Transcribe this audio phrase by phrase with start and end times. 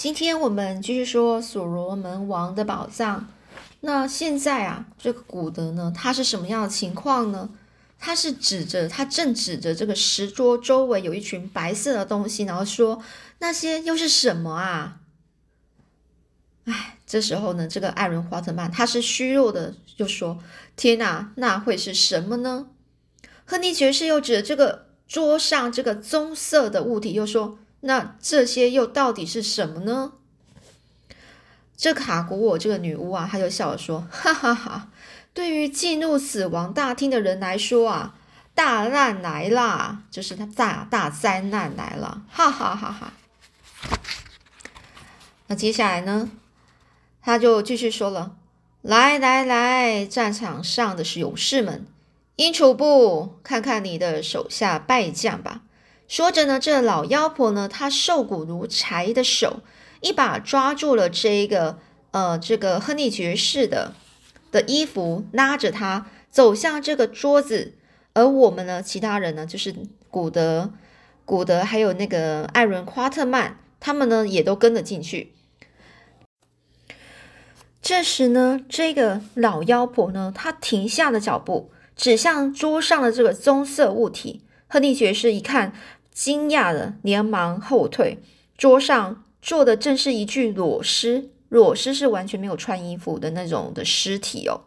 [0.00, 3.28] 今天我们继续说所罗门王的宝藏。
[3.80, 7.50] 那现在啊，这个古德呢，他是什么样的情况呢？
[7.98, 13.02] 他是指着他正指着这个石桌周围有一群白色的东西，然后说
[13.40, 15.00] 那些又是什么啊？
[16.64, 20.38] 哎，这时候呢，这个艾伦华特曼他是虚弱的，就说
[20.76, 22.68] ：“天哪，那会是什么呢？”
[23.44, 27.58] 亨利爵士又指着这个桌上这个棕色的物体，又说。
[27.80, 30.12] 那这些又到底是什么呢？
[31.76, 34.90] 这卡古我这个女巫啊，她就笑着说：“哈哈哈！
[35.32, 38.14] 对于进入死亡大厅的人来说啊，
[38.54, 42.22] 大难来啦，就是他大大灾难来了！
[42.28, 43.14] 哈哈哈哈！
[45.46, 46.30] 那接下来呢，
[47.22, 48.36] 他就继续说了：
[48.82, 51.86] 来来来，战场上的是勇士们，
[52.36, 55.62] 英楚布，看看你的手下败将吧。”
[56.10, 59.60] 说着呢，这老妖婆呢，她瘦骨如柴的手
[60.00, 61.78] 一把抓住了这一个
[62.10, 63.94] 呃这个亨利爵士的
[64.50, 67.74] 的衣服，拉着他走向这个桌子。
[68.14, 69.72] 而我们呢，其他人呢，就是
[70.10, 70.72] 古德、
[71.24, 75.32] 古德还有那个艾伦·夸特曼，他们呢也都跟了进去。
[77.80, 84.42] 这时呢，这个老妖婆呢，她停下了脚步，指向桌上的这个棕色物体。
[84.66, 85.72] 亨利爵士一看。
[86.20, 88.18] 惊讶的，连忙后退。
[88.58, 94.60] 桌上坐的正是一具裸尸，裸尸是完全没有穿衣服的那种的尸体哦。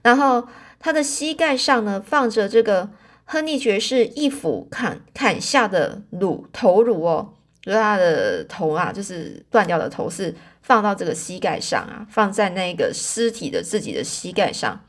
[0.00, 0.48] 然后
[0.80, 2.88] 他的膝盖上呢，放着这个
[3.26, 14.82] 亨利爵士一斧砍砍下的颅头颅哦，就是他的头啊，就是断掉的头是放到这个膝盖上啊，放在那个尸体的自己的膝盖上。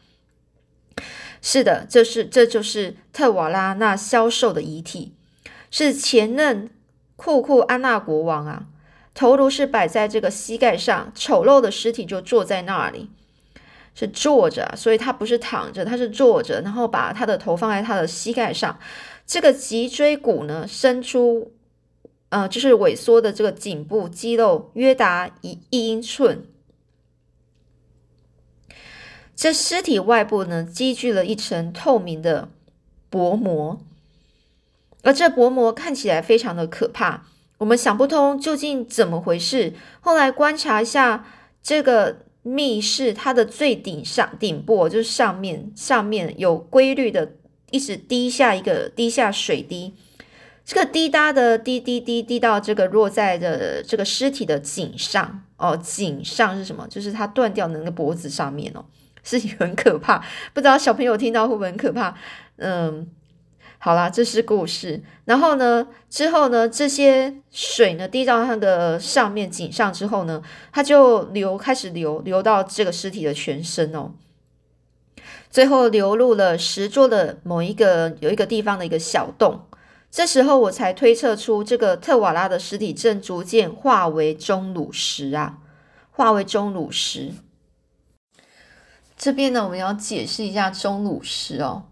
[1.42, 5.16] 是的，这是这就是特瓦拉那消瘦的遗体。
[5.72, 6.70] 是前任
[7.16, 8.68] 库库安娜国王啊，
[9.14, 13.10] 头颅是摆在这个膝盖上，丑陋的尸体就坐在那里，
[13.94, 18.80] 是坐着，所以他不是躺着，他是坐着，然后把他的头放在他的膝盖上，
[19.26, 21.52] 这个脊椎骨呢伸出，
[22.30, 26.46] 呃，就是萎缩的这个颈部肌肉约达一一英寸，
[29.36, 32.50] 这尸体外部呢积聚了一层透明的
[33.10, 33.82] 薄膜。
[35.02, 37.24] 而这薄膜看起来非常的可怕，
[37.58, 39.74] 我们想不通究竟怎么回事。
[40.02, 41.26] 后来观察一下
[41.64, 47.34] 这个密室，它的最顶上顶部就是上面上面有规律的
[47.72, 49.94] 一直滴下一个滴下水滴，
[50.66, 56.86] 这个滴答的滴滴滴滴到这个落在的这个尸体的颈上哦，颈上是什么？
[56.90, 58.84] 就是它断掉的那个脖子上面哦，
[59.24, 60.22] 事情很可怕，
[60.54, 62.14] 不知道小朋友听到会不会很可怕？
[62.58, 63.08] 嗯。
[63.82, 65.02] 好啦，这是故事。
[65.24, 74.12] 然后呢，之后呢，这些水呢滴到它的上面井上之后呢，它就流，开始流，流到这个尸体的全身哦。
[75.50, 79.62] 最后流入了石桌的某一个有一个地方的一个小洞。
[80.12, 85.60] 这时候我才推测出，这个特瓦拉的尸体正逐渐化为钟乳石啊，
[86.12, 87.32] 化为钟乳石。
[89.16, 91.84] 这边呢，我们要解释一下钟乳石哦。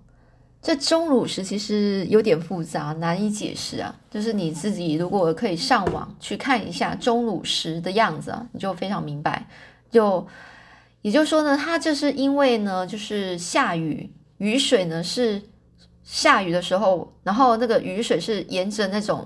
[0.68, 3.96] 这钟乳石其实有点复杂，难以解释啊。
[4.12, 9.48] 就是你自己如果可以上网去看一下钟乳石的样子啊，你就非常明白。
[9.90, 10.28] 就
[11.04, 15.42] 也就是说呢，它就是因为呢，就是下雨，雨水呢是
[16.04, 19.26] 下雨的时候，然后那个雨水是沿着那种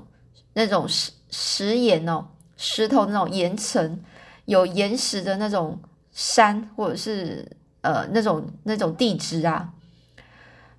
[0.54, 2.24] 那种石石岩哦，
[2.56, 4.00] 石头那种岩层，
[4.46, 5.80] 有岩石的那种
[6.12, 7.44] 山，或者是
[7.82, 9.74] 呃那种那种地质啊。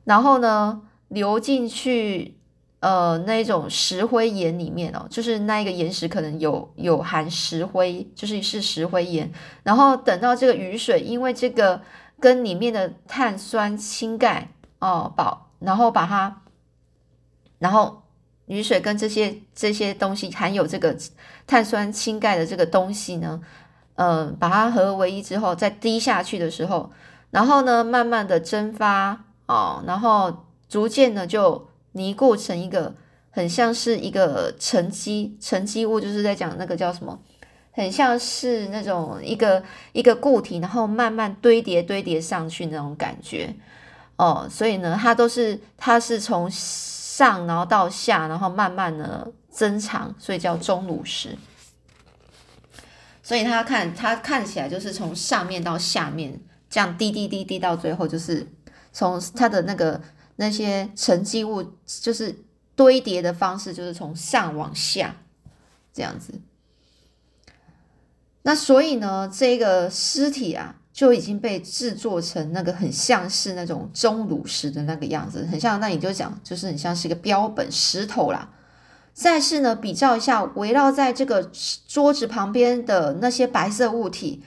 [0.05, 2.37] 然后呢，流进去，
[2.81, 9.33] 呃，那种石灰岩里面哦，就是那一个岩石可能有有含石灰，就是是石灰岩。
[9.63, 11.81] 然后等到这个雨水，因为这个
[12.19, 14.49] 跟里面的碳酸氢钙
[14.81, 16.43] 哦，保，然后把它，
[17.61, 18.03] 然后
[18.47, 20.97] 雨水跟这些这些东西含有这个
[21.47, 23.41] 碳酸氢钙的这个东西呢，
[23.95, 26.91] 呃，把它合为一之后，再滴下去的时候，
[27.31, 29.27] 然后呢，慢慢的蒸发。
[29.47, 32.95] 哦，然后逐渐的就凝固成一个
[33.31, 37.19] 很像是一个沉积沉积物，就是在讲那个叫什么，
[37.73, 39.63] 很像是那种一个
[39.93, 43.55] 一个固体，然后慢慢堆叠堆叠上去那种感觉。
[44.17, 51.37] 哦，所以呢，它都是它是从上然后到下，然后慢慢的增长，所以叫钟乳石。
[53.23, 56.41] 所以它看它看起来就是从上面到下面
[56.71, 58.47] 这样滴滴滴滴到最后就是。
[58.93, 60.01] 从它的那个
[60.37, 62.35] 那些沉积物，就是
[62.77, 65.17] 堆叠的方式，就是从上往下
[65.93, 66.35] 这样子。
[68.43, 75.79] 那所以呢，这个尸体啊就已经被制作成那个很像是那种钟乳石的那个样子，很像。
[75.79, 78.51] 那你就讲，就是很像是一个标本石头啦。
[79.15, 81.51] 再是呢，比较一下围绕在这个
[81.87, 84.43] 桌子旁边的那些白色物体，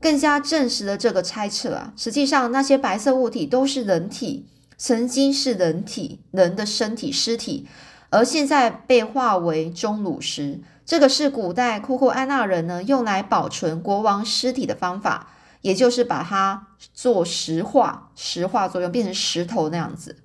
[0.00, 1.92] 更加证实了这个猜测啊。
[1.96, 4.46] 实际上，那些白色物体都是人体，
[4.76, 7.66] 曾经是人体人的身体尸体，
[8.10, 10.60] 而现在被化为钟乳石。
[10.86, 20.16] 这个是古代库库安纳人呢用来保存国王尸体的方法，也就是把它做石化，石化作用变成石头那样子。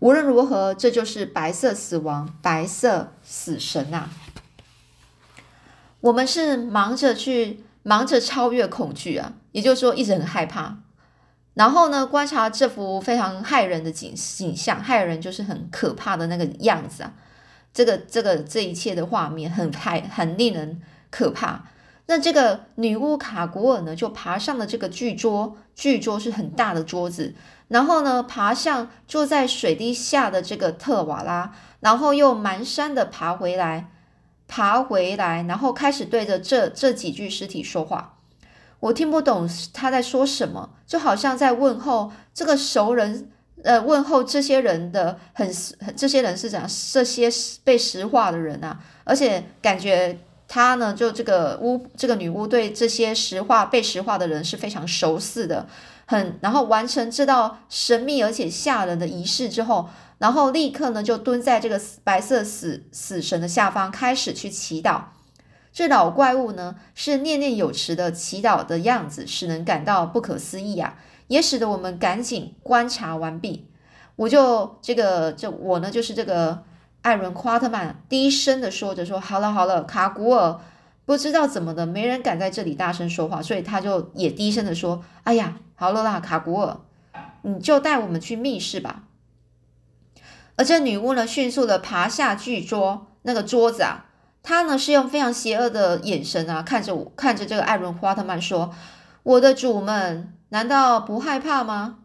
[0.00, 4.10] 无论如何，这就是白色死亡，白色死神呐。
[6.00, 10.78] 我们是忙着去忙着超越恐惧啊，也就是说一直很害怕，
[11.54, 17.12] 然后呢观察这幅非常骇人的景景象，骇人就是很可怕的那个样子啊。
[17.72, 21.66] 这个这个这一切的画面很害很令人可怕。
[22.06, 27.36] 那这个女巫卡古尔呢，就爬上了这个巨桌，巨桌是很大的桌子，
[27.68, 33.90] 然后呢，爬向坐在水滴下的这个特瓦拉，然后又蹒跚的爬回来，
[34.48, 38.18] 爬回来，然后开始对着这这几具尸体说话。
[38.80, 43.30] 我听不懂他在说什么，就好像在问候这个熟人。
[43.64, 45.50] 呃，问候这些人的很，
[45.96, 47.28] 这些人是怎样这些
[47.64, 50.16] 被石化的人啊，而且感觉
[50.48, 55.66] 他呢，就这个巫，这个女巫对这些石化被石化的人是非常熟似的，
[56.06, 59.88] 很，然后完成这道神秘而且吓人的仪式之后，
[60.18, 65.02] 然后立刻呢就蹲在这个白色死死神的下方，开始去祈祷。
[65.72, 70.96] 这老怪物呢是念念有词的祈祷的样子，使人感到不可思议啊。
[71.28, 73.66] 也使得我们赶紧观察完毕。
[74.14, 76.62] 我就这个，就我呢，就是这个
[77.02, 80.58] 艾伦·夸特曼低声的说着说：“好了好了，卡古尔，
[81.04, 86.78] 不知道怎么的，没人敢在这里大声说话，所以他就也低声的说：‘哎呀，好了啦，卡古尔，
[87.42, 89.04] 你就带我们去密室吧。’
[90.56, 94.06] 而这女巫呢，迅速的爬下巨桌，那个桌子啊，
[94.42, 98.74] 她呢是用非常邪恶的眼神啊，看着我，看着这个艾伦·夸特曼说
[99.22, 101.98] ：‘我的主们。’难道不害怕吗？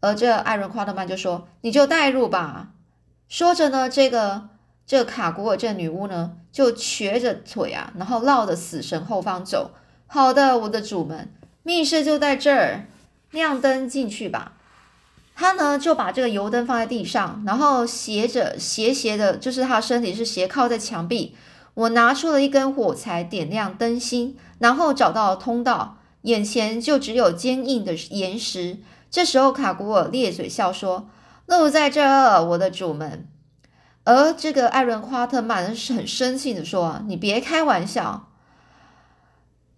[0.00, 2.68] 而这艾伦·夸特曼就说：“你就带入吧。”
[3.32, 4.50] 说着呢，这个
[4.86, 9.70] 这个卡古尔这女巫呢，就瘸着腿啊，然后绕着死神后方走。
[10.06, 11.32] 好的，我的主们，
[11.62, 12.84] 密室就在这儿，
[13.30, 14.52] 亮灯进去吧。
[15.34, 21.34] 他呢就把这个油灯放在地上，然后斜着斜斜的，就是他身体是斜靠在墙壁。
[21.72, 25.96] 我拿出了一根火柴，点亮灯芯，然后找到通道。
[26.24, 28.76] 眼前就只有坚硬的岩石。
[29.10, 31.08] 这时候，卡古尔咧嘴笑说
[31.58, 33.28] ：“路在这儿，我的主们。”
[34.04, 38.28] 而这个艾伦·夸特曼是很生气的说：“你别开玩笑。”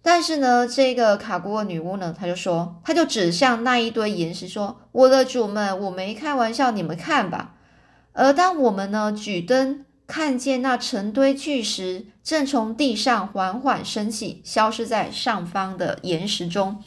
[0.01, 7.55] 但是呢，这个卡古尔女巫呢，她就说，她就指向那一堆岩石说：“我的主们，我没开玩笑，你们看吧。”
[8.13, 9.85] 而当我们呢举灯。
[10.07, 16.83] 看见那成堆巨石正从地上缓缓升起，消失在上方的岩石中。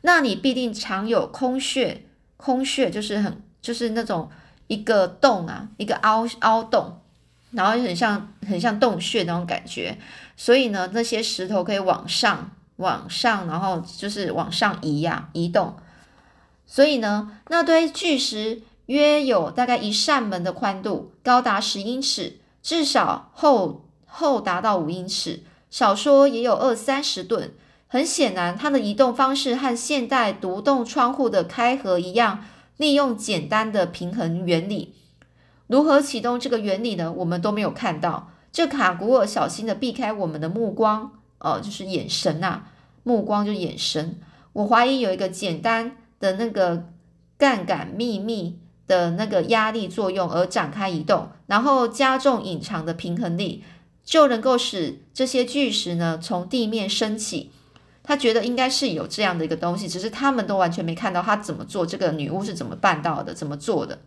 [0.00, 2.06] 那里必定藏有空穴，
[2.36, 4.30] 空穴就是很就是那种
[4.68, 7.00] 一个洞啊，一个凹凹洞，
[7.50, 9.98] 然后很像很像洞穴那种感觉。
[10.36, 15.74] 所以呢，那些石头可以往上往上，然后就是往上移呀，移动。
[16.64, 22.38] 所以呢，那堆巨石约有大概一扇门的宽度，高达十英尺。
[22.62, 27.52] 至少厚厚达到五英尺，少说也有二三十吨。
[27.88, 32.44] 很显然，它的移动方式和现代独栋窗户的开合一样，
[32.76, 34.94] 利用简单的平衡原理。
[35.66, 37.12] 如何启动这个原理呢？
[37.12, 38.30] 我们都没有看到。
[38.52, 42.60] 这卡古尔小心的避开我们的目光，哦，就是眼神呐，
[43.02, 44.18] 目光就眼神。
[44.52, 46.88] 我怀疑有一个简单的那个
[47.36, 48.58] 杠杆秘密。
[48.88, 53.64] 的那个压力作用而展开移动，然后加重隐藏的平衡力，
[54.04, 57.50] 就能够使这些巨石呢从地面升起。
[58.06, 61.84] 他觉得应该是有这样的一个东西，只是他们都完全没看到他怎么做。
[61.84, 63.34] 这个女巫是怎么办到的？
[63.34, 63.98] 怎么做的？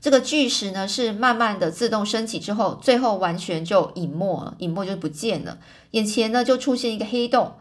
[0.00, 5.58] 这个巨石呢是慢慢的自动升起之后，最后完全就隐没了，隐没就不见了。
[5.92, 7.54] 眼前呢就出现一个黑洞。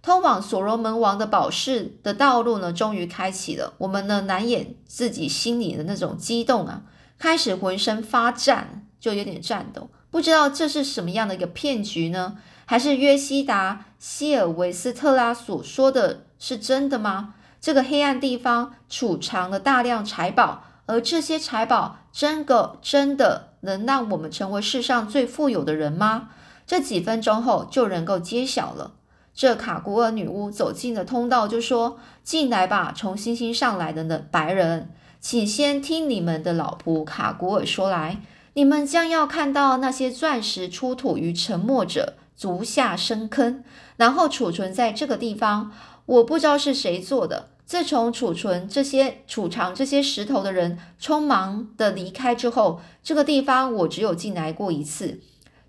[0.00, 3.74] 通往所罗门王的宝室的道路呢，终于开启了。
[3.78, 6.82] 我们呢，难掩自己心里的那种激动啊，
[7.18, 9.90] 开始浑身发颤，就有点颤抖。
[10.12, 12.36] 不知道这是什么样的一个骗局呢？
[12.64, 17.34] 还是约西达希尔维斯特拉所说的是真的吗？
[17.60, 26.28] 这个黑暗地方储藏了大量财宝，而这些财宝真的真的能让我们成为世上最富有的人吗？
[26.64, 28.92] 这几分钟后就能够揭晓了。
[29.34, 34.90] 这卡古尔女巫走进了通道，就说：“进来吧，从星星上来的呢白人，
[35.20, 38.20] 请先听你们的老仆卡古尔说来。
[38.54, 43.62] 你们将要看到那些钻石出土于沉默者足下深坑，
[43.98, 45.70] 然后储存在这个地方。
[46.06, 47.50] 我不知道是谁做的。
[47.66, 55.20] 自从储存这些、储藏这些石头的人匆忙的离开之后，这个地方我只有进来过一次。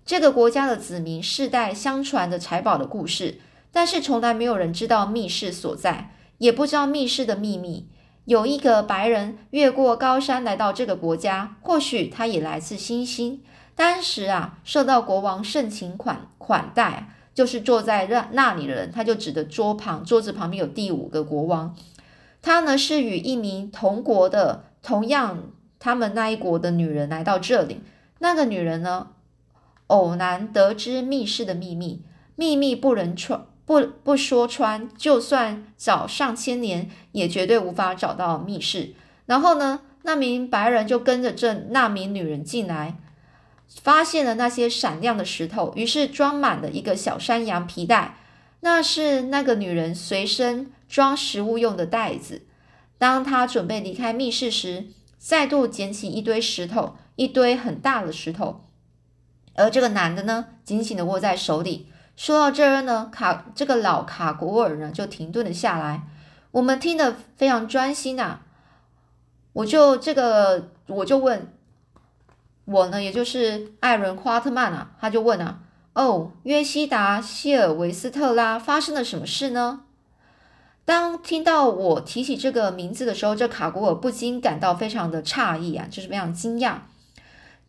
[0.06, 3.40] 这个国家的子民世代相传的财宝的故事。”
[3.72, 7.86] 但是从来没有人知道密室所在，也不知道密室的秘密。
[8.24, 13.42] 有一个白人越过高山来到这个国家，或许他也来自星星。
[13.74, 21.74] 当时啊，受到国王盛情款款待，就是坐在那那里的人，他就指着桌旁，桌子旁边有第五个国王。
[22.42, 27.80] 他呢是与一名同国的、同样他们那一国的女人来到这里。
[28.18, 29.08] 那个女人呢，
[29.86, 32.02] 偶然得知密室的秘密，
[32.36, 33.46] 秘密不能传。
[33.66, 38.94] 不不说穿，就算找上千年，也绝对无法找到密室。
[39.26, 42.96] 然后呢，那名白人就跟着这那名女人进来，
[43.82, 48.16] 发现了那些闪亮的石头，于是装满了一个小山羊皮袋，
[48.60, 52.42] 那是那个女人随身装食物用的袋子。
[52.98, 58.62] 当她准备离开密室时，再度捡起一堆石头，一堆很大的石头，
[59.54, 61.86] 而这个男的呢，紧紧的握在手里。
[62.16, 66.02] 说到这儿呢，卡这个老卡古尔呢就停顿了下来。
[66.50, 68.42] 我们听得非常专心啊，
[69.54, 71.50] 我就这个我就问，
[72.70, 75.60] 我呢也就是艾伦夸特曼啊，他就问啊，
[75.94, 79.80] 哦，约西达希尔维斯特拉发生了什么事呢？
[80.84, 86.76] 当听到我提起这个名字的时候，这卡古尔不禁感到非常的诧异啊，就是非常惊讶。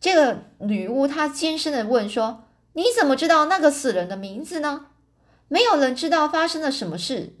[0.00, 2.44] 这个女巫她尖声的问说。
[2.74, 4.86] 你怎么知道那个死人的名字呢？
[5.48, 7.34] 没有人知道发生了什么事，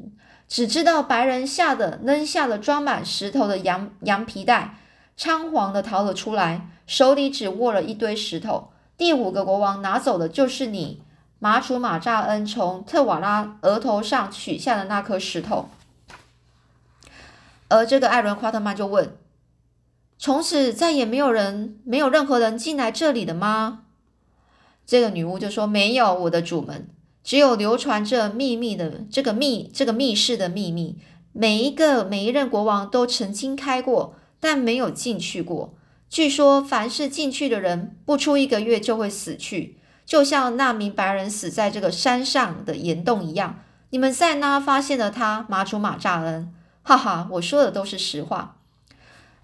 [0.46, 4.76] 只知道白人吓得扔下了装满石头的羊羊皮袋，
[5.16, 8.70] 仓皇的逃了出来，手里只握了一堆石头。
[8.96, 11.02] 第五个国王拿走的就是你
[11.38, 15.68] 马楚马扎恩从特瓦拉额头上取下的那颗石头。
[17.68, 19.16] 而这个艾伦夸特曼就问：
[20.18, 23.84] 从此再也没有人，没有任何人进来这里的吗？
[24.84, 26.88] 这个女巫就说：“没有，我的主们，
[27.24, 30.98] 只有流传着秘密的这个密这个密室的秘密。
[31.32, 35.72] 每一个每一任国王都曾经开过，但没有进去过。
[36.10, 43.60] 据说，凡是进去的人，不出一个月就会死去，就像那名白人死在这个山上的岩洞一样。
[43.90, 46.52] 你们在那发现了他，马祖马扎恩。
[46.82, 48.56] 哈哈，我说的都是实话。”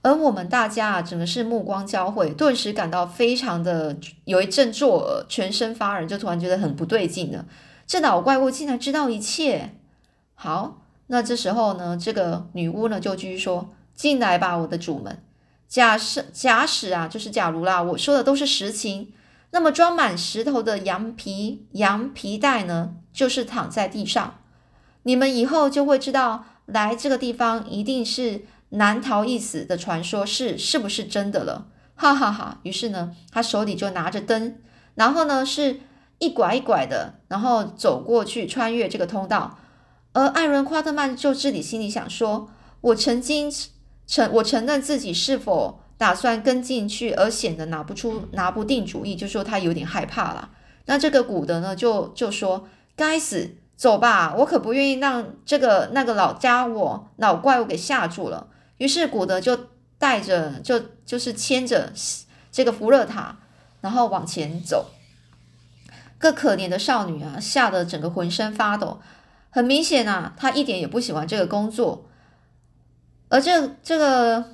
[0.02, 7.44] 而我们大家啊，整个是目光交汇，顿时感到非常的有一阵作呕，全身发冷，就突然觉得很不对劲了。
[7.86, 9.74] 这老怪物竟然知道一切。
[10.34, 15.22] 好，那这时候呢，这个女巫呢就继续说：“进来吧，我的主们。
[15.66, 19.12] 假设假使啊，就是假如啦，我说的都是实情，
[19.50, 24.38] 那么装满石头的羊皮羊皮袋呢，就是躺在地上。
[25.02, 31.68] 你们以后就会知道，来这个地方一定是。”难逃一死的传说是是不是真的了？
[31.94, 32.58] 哈哈哈！
[32.64, 34.58] 于是呢，他手里就拿着灯，
[34.94, 35.80] 然后呢是
[36.18, 39.58] 一拐一拐的，然后走过去，穿越这个通道。
[40.12, 42.50] 而艾伦夸特曼就自己心里想说
[42.82, 43.50] ：“我曾经
[44.08, 50.50] 承我承认自己是否打算跟进去，而显得拿不出拿不定主意，就说他有点害怕了。”
[50.86, 58.48] 那这个古德呢，就就说：“该死，走吧，我可不愿意让这个那个老家伙老怪物给吓住了。”
[58.78, 61.92] 于是古德就带着，就就是牵着
[62.50, 63.36] 这个福勒塔，
[63.82, 64.86] 然后往前走。
[66.18, 69.00] 个可怜的少女啊，吓得整个浑身发抖。
[69.50, 72.07] 很明显啊，她一点也不喜欢这个工作。
[73.28, 74.44] 而这这个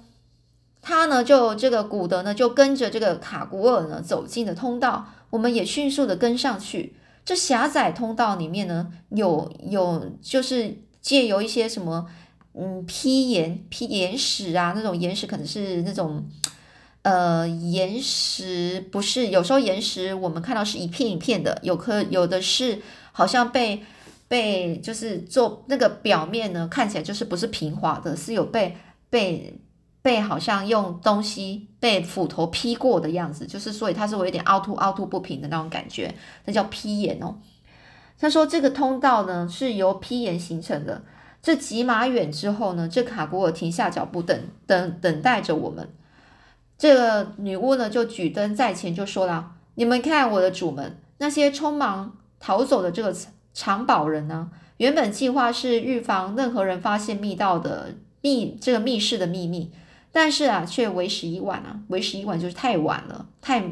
[0.83, 5.07] 他呢，就这个古德呢，就跟着这个卡古尔呢走进了通道。
[5.31, 6.97] 我们也迅速的跟上去。
[7.25, 12.07] 这狭窄通道里面呢，有有就是借由一些什么。
[12.57, 16.25] 嗯，批岩、批岩石啊，那种岩石可能是那种，
[17.03, 23.83] 呃，岩石不是，有时候岩石我们看到是一片一片的，有颗有的是好像被
[24.29, 28.77] 被就是做那个表面呢，看起来就是不是平滑的，是有被
[29.11, 29.61] 被
[30.03, 36.15] 被好像用东西被斧头劈过的样子，就是所以它是有点凹凸凹凸不平的那种感觉，
[36.45, 37.37] 那叫劈岩哦。
[38.19, 41.03] 他说这个通道呢是由劈岩形成的。
[41.43, 45.87] 这几码远之后呢，这卡古尔停下脚步，等等等待着我们。
[46.79, 53.15] 这个女巫呢，就举灯在前，就说了：“你们看，我的主们，那些匆忙逃走的这个
[53.55, 59.71] 藏宝人呢，原本计划是预防任何人发现密道的密这个密室的秘密，
[60.11, 63.63] 但是啊，却为时已晚啊，为时已晚就是太晚了，太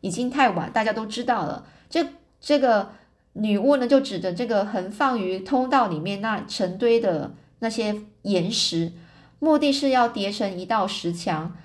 [0.00, 1.64] 已经太晚，大家都知道了。
[1.88, 2.04] 这
[2.40, 2.90] 这个
[3.34, 8.92] 女巫呢，就指着这个横放于通道里面那成堆的那些岩石，
[9.38, 11.56] 目的是要叠成一道石墙。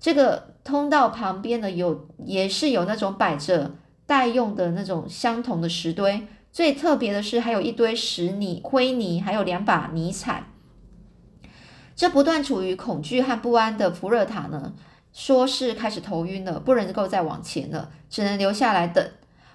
[0.00, 3.72] 这个通道旁边呢，有也是有那种摆着
[4.06, 6.26] 待用的那种相同的石堆。
[6.50, 10.46] 最特别的是，还有一堆石泥、灰泥，还有两把泥铲。
[11.94, 14.72] 这不断处于恐惧和不安的福热塔呢，
[15.12, 19.04] 说是开始头晕了，不能够再往前了，只能留下来等。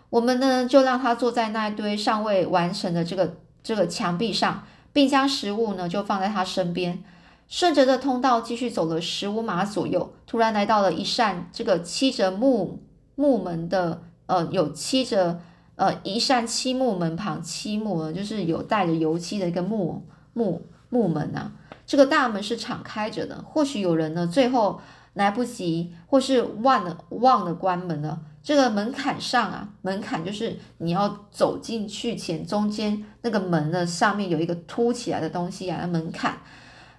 [0.09, 7.03] 我们呢，就让他坐在那一堆尚未完成的这个这个墙壁上，并将食物呢就放在他身边，
[7.47, 12.83] 顺着这通道继续走了十五码左右，突然来到了一扇这个漆着木
[13.15, 15.41] 木门的，呃，有漆着。
[15.75, 21.51] 呃，一扇漆木门旁，漆木呢，就是有带着油漆的一个木木木门啊。
[21.85, 24.79] 这个大门是敞开着的，或许有人呢，最后
[25.13, 28.21] 来不及，或是忘了忘了关门了。
[28.43, 36.37] 这个门槛上啊，门槛就是你要走进去前，中间那个门的上面有一个凸起来的东西啊，门槛，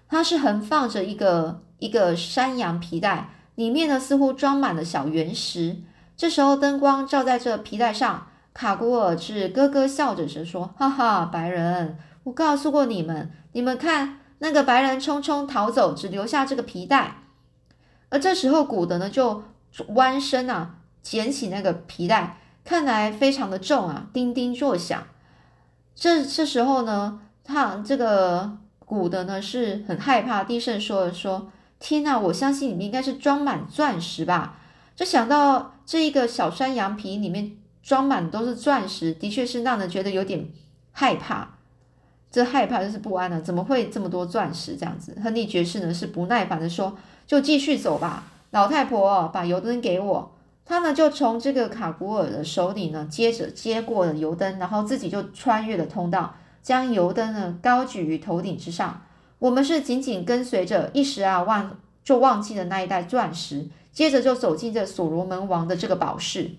[0.09, 5.77] 它是横放着一个一个山羊皮带，里面呢似乎装满了小原石。
[6.17, 8.27] 这时候灯光照在这皮带上。
[8.55, 17.17] 卡古尔是咯咯笑着说：“哈哈，白人，我告诉过你们，你们看那个白人匆匆逃走，只留下这个皮带。
[18.11, 19.43] 而这时候，古德呢就
[19.89, 25.03] 弯身啊，捡起那个皮带，看来非常的重啊，叮叮作响。
[25.97, 34.59] 这这时候呢，他这个古德呢是很害怕，低声说了说：天哪，我相信里面应该是装满钻石吧？
[34.95, 40.49] 就想到这一个小山羊皮里面。”装满都是钻石，的确是让人觉得有点
[40.91, 41.59] 害怕。
[42.31, 44.75] 这害怕就是不安了，怎么会这么多钻石？
[44.75, 46.97] 这样子，亨利爵士呢是不耐烦的说
[47.29, 59.03] ：“就继续走吧，老太婆，把油灯给我。”他呢就从这个卡古尔的手里呢接着接过了油灯，然后自己就穿越了通道，将油灯呢高举于头顶之上。
[59.39, 66.53] 我们是紧紧跟随着，一时啊忘就忘记了那一袋钻石，接着就走进这所罗门王的这个宝室。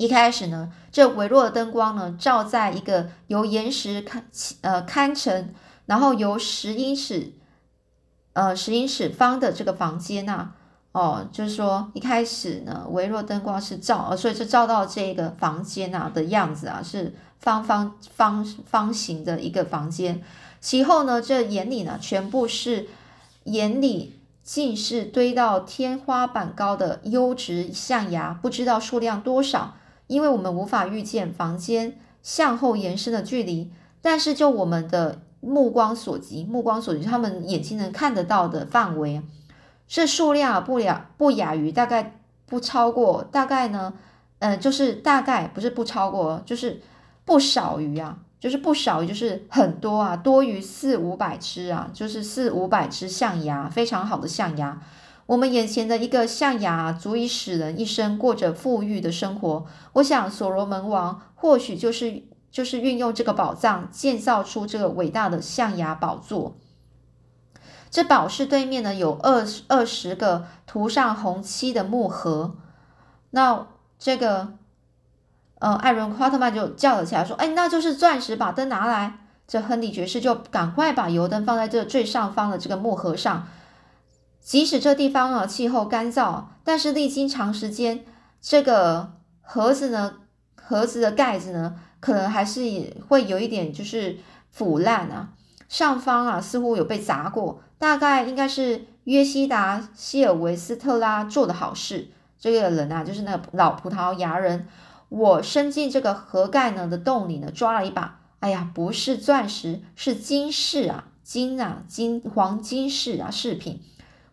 [0.00, 4.24] 一开始呢，这微弱的灯光呢，照在一个由岩石看
[4.62, 5.52] 呃看成，
[5.84, 7.34] 然后由十英尺
[8.32, 10.52] 呃十英尺方的这个房间呐，
[10.92, 20.22] 哦，就是说一开始呢，微弱灯光是照，呃，所以就照到这个房间啊的样子啊，是方方方方形的一个房间。
[20.62, 22.88] 其后呢，这眼里呢，全部是
[23.44, 29.74] 眼里尽是堆到天花板高的优质象牙，不知道数量多少。
[30.10, 33.70] 因为我们无法预见房间向后延伸的距离，
[34.02, 39.22] 但是就我们的目光所及，目光所及，他们眼睛能看得到的范围，
[39.86, 43.94] 这数量不了不亚于大概不超过大概呢，
[44.40, 46.80] 嗯，就是大概不是不超过，就是
[47.24, 54.82] 不少于啊，就是不少于就是很多啊，多于四五百只啊，就是四五百只象牙，非常好的象牙。
[55.30, 59.64] 我们眼前的一个象牙，足以使人一生过着富裕的生活。
[59.92, 66.56] 我想，所罗门王或许就是就是运用这个宝藏，建造出这个伟大的象牙宝座。
[67.92, 72.56] 这宝室对面呢，有二二十个涂上红漆的木盒。
[73.30, 73.68] 那
[74.00, 74.54] 这个，
[75.60, 83.46] 呃，艾伦·夸特曼就叫了起来，说：“哎，那就是钻石，把灯拿来。”这亨利爵士就赶快把油灯放在这最上方的这个木盒上。
[84.40, 88.04] 即使这地方啊气候干燥，但是历经长时间，
[88.40, 90.14] 这个盒子呢，
[90.56, 92.60] 盒子的盖子呢，可能还是
[93.08, 94.18] 会有一点就是
[94.50, 95.30] 腐烂啊。
[95.68, 102.08] 上方啊似乎有被砸过，大概应该是约西达希尔维斯特拉做的好事。
[102.38, 104.66] 这个人啊，就是那个老葡萄牙人。
[105.10, 113.80] 我伸进这个盒盖呢的洞里呢，抓了一把，哎呀，不是钻石，是金饰啊，金啊，金黄金饰啊，饰品。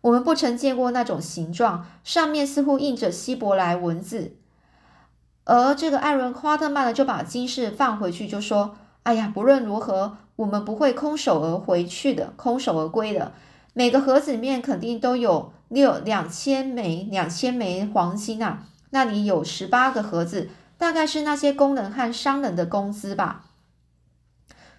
[0.01, 4.35] 我们不曾见过那种形状，上面似乎印着希伯来文字。
[5.43, 13.31] 而这个艾伦·夸特曼呢，就把金饰放回去，就说：“哎呀，不论如何，我们不会空手而回去的，空手而归的。
[13.73, 18.63] 每个盒子里面肯定都有六两千枚两千枚黄金啊！
[18.91, 23.45] 那里有十八个盒子，大概是那些工人和商人的工资吧。”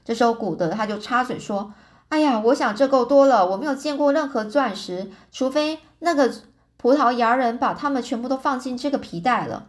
[0.05, 1.75] 这时候，古德他就插嘴说。
[2.09, 3.47] 哎呀，我想这够多了。
[3.51, 6.33] 我没有见过任何钻石，除非那个
[6.77, 9.69] 葡萄牙人把它们全部都放进这个皮带了。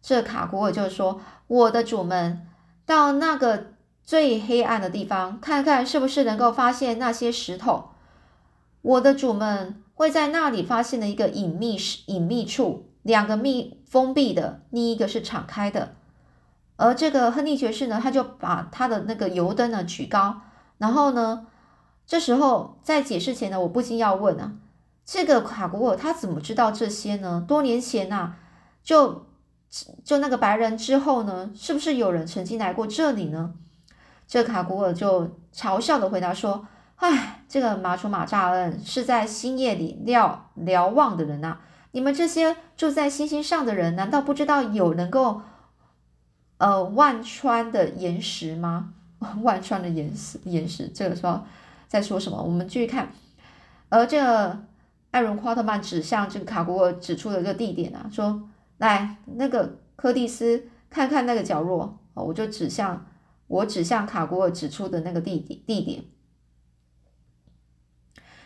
[0.00, 2.48] 这卡古尔就说：“我的主们，
[2.84, 7.90] 到那个最黑暗的地方，看看是不是能够发现那些石头。
[8.82, 15.94] 我的主们会在那里发现了一个隐秘隐秘处，两个密封闭的，另一个是敞开的。
[16.74, 20.40] 而这个亨利爵士呢，他就把他的那个油灯呢举高，
[20.78, 21.46] 然后呢，
[22.12, 24.52] 这时候在解释前呢，我不禁要问啊，
[25.02, 27.42] 这个卡古尔他怎么知道这些呢？
[27.48, 28.34] 多年前呐，
[28.84, 29.24] 就
[30.04, 33.54] 就那个白人之后呢，是不是有人曾经来过这里呢？
[34.26, 36.66] 这卡古尔就嘲笑的回答说。
[36.96, 41.60] 唉，这个马楚马扎恩是在星夜里瞭瞭望的人呐！
[41.92, 45.40] 你们这些住在星星上的人，难道不知道有能够
[46.58, 48.90] 呃万川的岩石吗？
[49.40, 51.44] 万川的岩石，岩石，这个说
[51.92, 52.42] 在说什么？
[52.42, 53.12] 我们继续看，
[53.90, 54.64] 而这个
[55.10, 63.04] 艾伦·夸特曼指向这个卡古尔指出的这个地点啊，说来那个柯蒂斯看看那个角落我就指向
[63.46, 66.02] 我指向卡古尔指出的那个地点地点。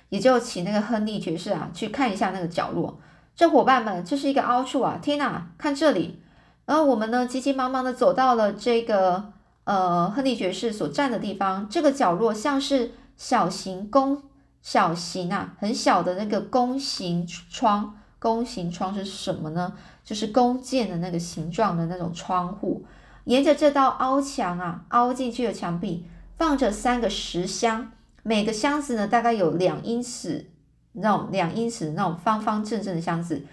[0.09, 2.99] 也就请那个亨利爵士啊去看一下那个角落。
[3.37, 4.99] 这伙伴们，这是一个凹处啊！
[5.01, 6.21] 天哪，看这里！
[6.65, 9.33] 然后我们呢，急急忙忙的走到了这个
[9.63, 11.69] 呃亨利爵士所站的地方。
[11.69, 14.23] 这个角落像是小型弓
[14.61, 17.97] 小型啊，很小的那个弓形窗。
[18.19, 19.75] 弓形窗是什么呢？
[20.03, 22.85] 就是弓箭的那个形状的那种窗户。
[23.25, 27.93] 沿着这道凹墙啊，凹进去的墙壁，放着三个石箱。
[28.23, 30.51] 每个箱子呢，大概有两英尺
[30.93, 33.45] 那种两英尺那种方方正正的箱子，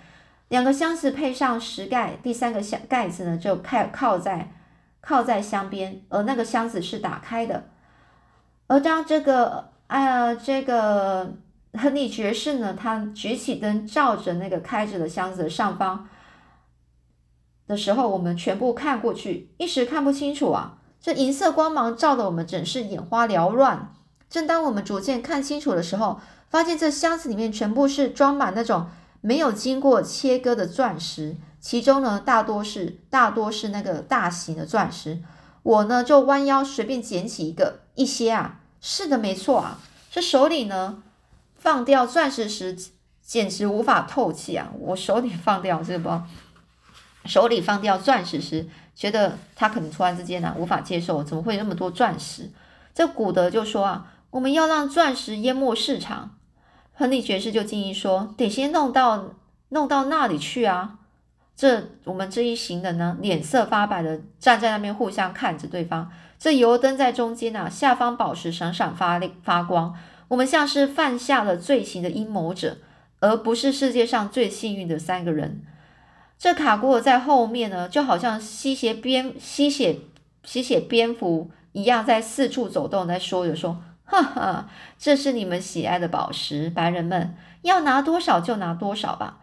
[0.48, 4.52] 两个箱子配上石盖，第三个箱盖子呢就靠靠在
[5.02, 7.66] 靠在箱边，而那个箱子是打开的。
[8.68, 11.34] 而当这个啊这个
[11.74, 16.08] 亨利爵士呢，他举起灯照着那个开着的箱子的上方
[17.68, 23.94] 的时候，我们全部看过去，一时看不清楚啊，这银色光芒照得我们整是眼花缭乱。
[24.30, 28.88] 正当我们逐渐看清楚的时候，发现这箱子里面全部是装满那种
[29.22, 35.20] 没有经过切割的钻石，其中呢大多是大多是那个大型的钻石。
[35.64, 39.80] 我呢就弯腰随便捡起一个，一些啊，是的，没错啊，
[40.12, 41.02] 这手里呢
[41.56, 42.78] 放掉钻石时
[43.22, 44.72] 简直无法透气啊！
[44.80, 46.28] 我手里放掉这个包，
[47.26, 52.52] 手里放掉钻石时，觉得他可能突然之间呢无法接受，怎么会那么多钻石？
[52.94, 54.10] 这古德就说啊。
[54.34, 56.32] 我们要让钻石淹没市场，
[56.96, 59.36] 亨利爵士就建议说：“得先弄到
[59.70, 60.98] 弄到那里去啊！”
[61.56, 66.12] 这我们这一行人呢，脸色发白的站在那边，互相看着对方。
[66.40, 69.96] 这油灯在中间啊，下方宝石闪闪发亮发光。
[70.28, 72.78] 我们像是犯下了罪行的阴谋者，
[73.20, 75.64] 而不是世界上最幸运的三个人。
[76.38, 80.00] 这卡古尔在后面呢，就好像吸血蝙吸血
[80.44, 83.82] 吸血蝙蝠一样，在四处走动，在说着说。
[84.06, 89.40] 哈哈，这是你们喜爱的宝石，白人们要拿多少就拿多少吧，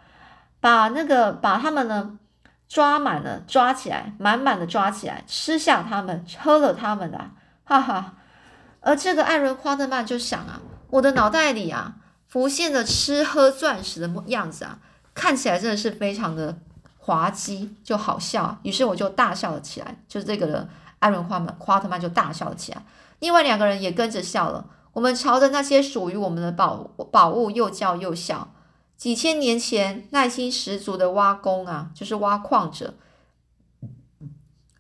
[0.60, 2.18] 把那个把他们呢
[2.68, 7.30] 抓满了，抓起来，满满的抓起来，吃下他们，喝了他们的，
[7.64, 8.14] 哈哈。
[8.80, 11.96] 而这个艾伦·夸特曼就想啊，我的脑袋里啊
[12.28, 14.78] 浮现着吃喝钻石的样子啊，
[15.14, 16.58] 看起来真的是非常的
[16.98, 18.58] 滑稽，就好笑。
[18.62, 20.68] 于是我就大笑了起来，就是这个人
[21.00, 22.82] 艾伦·夸曼夸特曼就大笑了起来。
[23.18, 24.64] 另外两个人也跟着笑了。
[24.92, 26.76] 我们朝着那些属于我们的宝
[27.12, 28.52] 宝物又叫又笑。
[29.00, 32.92] 几千年前，耐心十足的挖工啊，就是挖矿者，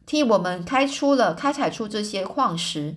[0.04, 2.96] 替我们开出了开采出这些矿石。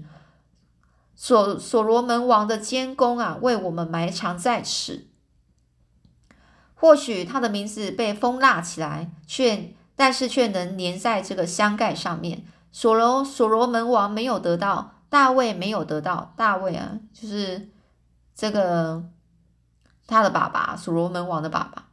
[1.16, 5.08] 所所罗门王的监工啊，为我们埋藏在此。
[6.74, 12.44] 或许他的名字被封蜡起来，却但是却能粘在这个箱盖上面。
[12.70, 14.96] 所罗所罗门王没有得到。
[15.08, 17.70] 大卫没有得到，大卫啊，就是
[18.36, 19.06] 这个
[20.14, 21.88] 他的爸爸，所罗门王的爸爸。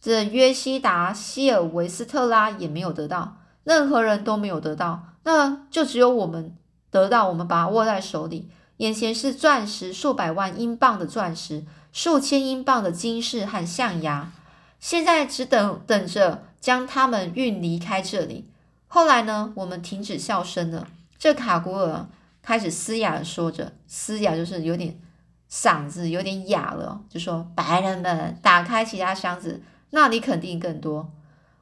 [0.00, 6.54] 这约西达希尔维斯特拉也没有得到，任何人都没有得到，那就只有我们
[6.90, 7.28] 得到。
[7.28, 14.30] 我们把它握在手里，眼前是钻石，数百万英镑的钻石，数千英镑的金饰和象牙，
[14.78, 18.50] 现在只等等着将它们运离开这里。
[18.86, 20.86] 后来呢，我们停止笑声了。
[21.18, 22.06] 这卡古尔。
[22.42, 24.96] 开始嘶哑的说着，嘶哑就是有点
[25.50, 31.12] 嗓子有点哑了，就说：“白人们，打开其他箱子，那里肯定更多。”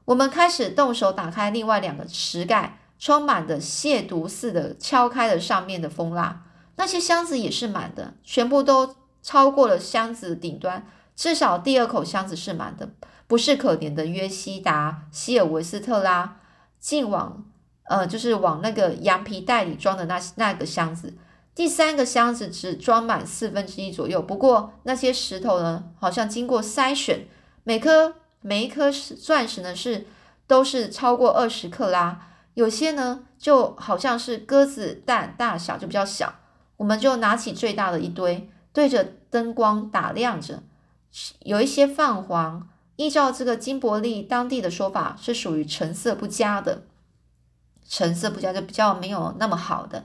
[0.07, 6.43] 我们开始动手打开另外两个石盖，充满的亵渎似的敲开了上面的蜂蜡。
[6.77, 12.91] 那些箱子也是满的，全部都超过了箱子顶端，至少第二口箱子是满的。
[13.27, 16.37] 不是可怜的约西达希尔维斯特拉，
[16.79, 17.45] 竟往
[17.85, 21.15] 呃，就是往那个羊皮袋里装的那那个箱子。
[21.55, 27.29] 第三个箱子只装满四分之一左右，不过那些石头呢，好像经过筛选，
[27.63, 30.07] 每颗每一颗钻石呢是
[30.47, 32.21] 都是超过二十克拉，
[32.55, 36.35] 有些呢就好像是鸽子蛋大小，就比较小。
[36.77, 40.65] 我们就拿起最大的一堆，对着灯光打亮着，
[41.41, 42.69] 有一些泛黄。
[42.97, 46.85] 依照这个金伯利当地的说法，是属于成色不佳的，
[47.89, 50.05] 成色不佳就比较没有那么好的。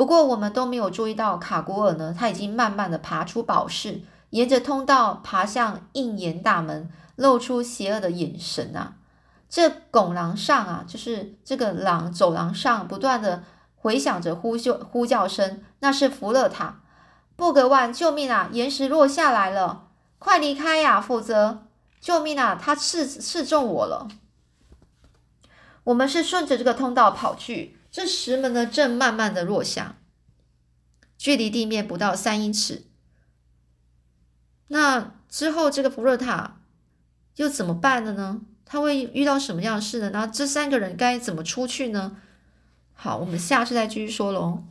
[0.00, 8.94] 不过我们都没有注意到卡古尔呢，他已经慢慢的爬出宝室，沿着通道爬向应岩大门，露出邪恶的眼神啊！
[9.50, 16.80] 这拱廊上啊，就是这个廊走廊上不断的回响着呼救呼叫声，那是福勒塔，
[17.36, 18.48] 布格万，救命啊！
[18.52, 21.66] 岩石落下来了，快离开呀，否则。
[22.00, 22.58] 救命啊！
[22.58, 24.08] 他刺刺中我了。
[25.84, 29.96] 我们是顺着这个通道跑去，这石门呢正慢慢的落下，
[31.18, 32.84] 距离地面不到三英尺。
[34.68, 36.60] 那之后这个福勒塔
[37.36, 38.42] 又怎么办了呢？
[38.64, 40.10] 他会遇到什么样的事呢？
[40.10, 42.16] 那这三个人该怎么出去呢？
[42.92, 44.62] 好，我们下次再继续说喽。